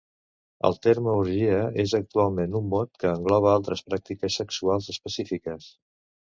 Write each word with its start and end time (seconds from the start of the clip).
El 0.69 0.77
terme 0.85 1.11
orgia 1.17 1.59
és 1.83 1.93
actualment 1.99 2.55
un 2.61 2.65
mot 2.71 2.89
que 3.03 3.11
engloba 3.11 3.53
altres 3.57 3.85
pràctiques 3.91 4.39
sexuals 4.43 4.91
específiques. 4.97 5.71